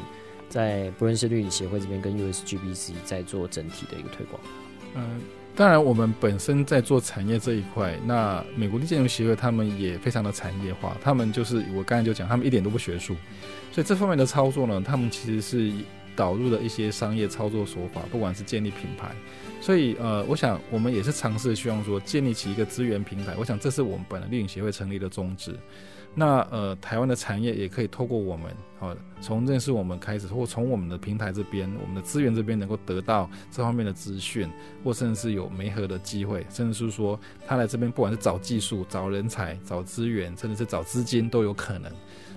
[0.49, 4.43] 在不认识绿里协会这边跟 USGBC 在做整体的一个推广，
[4.97, 5.21] 嗯，
[5.55, 13.15] 当然我们本身在做产业这一块，那美国绿建筑协会他们也非常的产业化，他们就是我刚才就讲，他们一点都不学术，
[13.71, 15.73] 所以这方面的操作呢，他们其实是
[16.17, 19.15] 导入了一些商业操作手法，不管是建立品牌，
[19.61, 25.57] 所以呃，我想我们也是尝试希望说建立起一个资源平台，我想这是我们本来绿影协会成立的宗旨。
[26.13, 28.51] 那呃，台湾的产业也可以透过我们，
[28.81, 34.51] 好，从认识我们开始，或从我们的平台这边，我们的资源这边能够得到这方面的资讯，
[34.83, 41.93] 或甚至是有媒合的机会，甚至是说他来这边不管是找技术、找人才、找资源，甚至是找资金都有可能。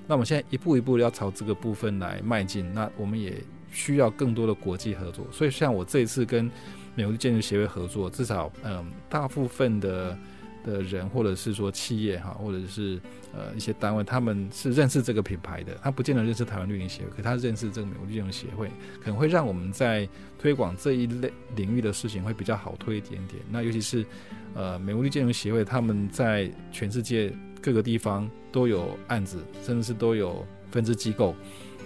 [0.06, 3.42] 那我们现在一步一步要朝这个部分来迈进，那我们也
[3.74, 5.28] 需要更多的国际合作。
[5.30, 6.50] 所以像我这一次跟
[6.96, 10.18] 美国建筑协会合作，至少嗯，大部分的。
[10.66, 12.98] 的人，或者是说企业哈，或者是
[13.34, 18.70] 呃一些单位，他们是认识这个品牌的，他不见得认识台湾绿林协会，可他认识这个美国绿林协会，
[19.02, 20.08] 可能会让我们在
[20.40, 23.42] 推广这一类领域的事情会比较好推一点点。
[23.52, 24.06] 那尤其是
[24.54, 27.30] 呃美国绿建筑协会，他们在全世界
[27.62, 31.36] 各个地方都有案子，甚至是都有分支机构，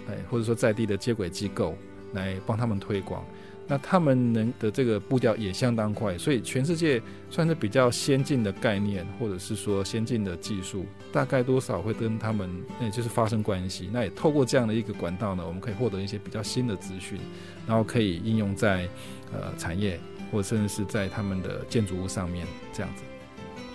[0.08, 1.76] 哎，或者说在地的接轨机构
[2.14, 3.24] 来帮他们推广。
[3.70, 12.50] 那他们能的这个步调也相当快，所以全世界算是比较先进的概念，或者是说先进的技术，大概多少会跟他们，
[12.80, 13.90] 嗯，就是发生关系。
[13.92, 17.18] 那也透过这样的一个管道呢，我们可以获得一些比较新的资讯，
[17.66, 18.88] 然后可以应用在
[19.34, 20.00] 呃产业，
[20.32, 23.02] 或者甚至是在他们的建筑物上面这样子。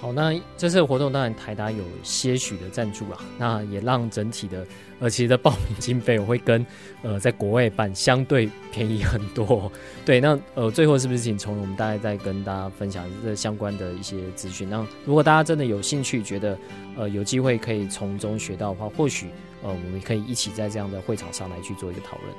[0.04, 4.68] 好，那这次的活动当然台达有些许的赞助啊，那也让整体的
[5.00, 6.66] 呃其实的报名经费我会跟
[7.04, 9.72] 呃在国外办相对便宜很多。
[10.04, 14.70] 对，那呃最后是不是请从我们大概再跟大家分享这相关的一些资讯？
[14.70, 16.58] 那如果大家真的有兴趣，觉得
[16.98, 19.28] 呃有机会可以从中学到的话，或许
[19.62, 22.30] 呃我们可以一起在这样的会场上来去做一个讨论。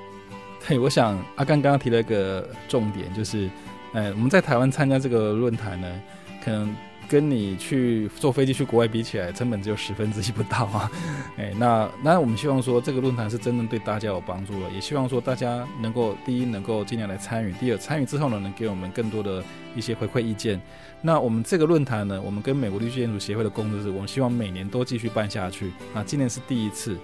[0.68, 3.48] 对，我想阿甘刚刚提了一个重点，就是
[3.94, 6.02] 呃我们在台湾参加这个论坛呢，
[6.44, 6.76] 可能。
[7.08, 10.90] 跟你去坐飞机去国外比起来，成本只有十分之一不到啊！
[11.38, 19.42] 哎，那那我们希望说这个论坛是真正对大家有帮助了，也希望说大家能够第一能够尽量来参与，第二参与之后呢，能给我们更多的
[19.74, 20.60] 一些回馈意见。
[21.02, 25.72] 那我们这个论坛呢，我们跟美国律师建筑协会的共识是，我们希望每年都继续办下去。
[25.94, 26.96] 那今年是第一次，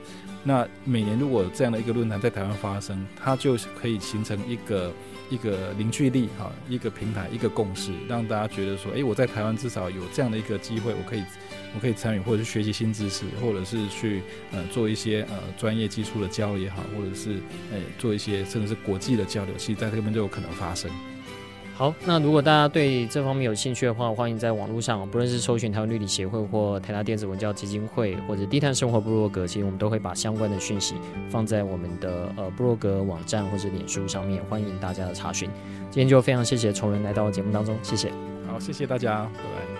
[0.42, 4.92] 那每年如果这样的一个论坛在台湾发生，它就可以形成一个。
[5.30, 11.22] 一个凝聚力哈，一个平台，一个共识，让大家觉得说，哎，我在台湾至少有这样的一个机会，我可以，
[11.74, 14.22] 我可以参与，或者是学习新知识，或者是去
[14.52, 17.36] 呃做一些呃专业技术的交流也好，或者是
[17.72, 20.90] 哎做一些甚至是国际的交流，其实在这边就有可能发生。
[21.80, 30.96] 好，那如果大家对这方面有兴趣的话，欢迎在网络上，不论是搜寻台湾绿理协会或台大电子文教基金会，或者低碳生活部落格，其实我们都会把相关的讯息
[31.30, 35.48] 放在我们的呃部落格网站或者脸书上面，欢迎大家的查询。
[35.90, 38.12] 今天就非常谢谢崇仁来到节目当中，谢谢。
[38.46, 39.79] 好，谢谢大家，拜拜。